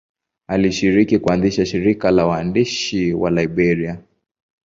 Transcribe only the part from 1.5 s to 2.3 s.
shirika la